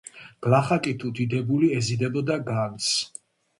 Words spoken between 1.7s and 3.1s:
ეზიდებოდა განძს,